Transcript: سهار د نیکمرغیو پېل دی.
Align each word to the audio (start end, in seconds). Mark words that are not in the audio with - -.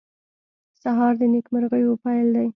سهار 0.81 1.13
د 1.19 1.21
نیکمرغیو 1.33 1.93
پېل 2.03 2.27
دی. 2.35 2.47